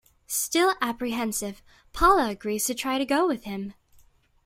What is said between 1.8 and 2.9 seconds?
Paula agrees to